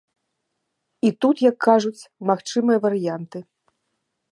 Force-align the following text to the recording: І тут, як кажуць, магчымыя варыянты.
І 1.07 1.11
тут, 1.25 1.35
як 1.49 1.57
кажуць, 1.67 2.09
магчымыя 2.31 2.83
варыянты. 2.89 3.39